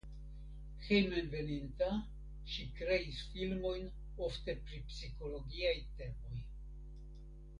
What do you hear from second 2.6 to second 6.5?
kreis filmojn ofte pri psikologiaj temoj.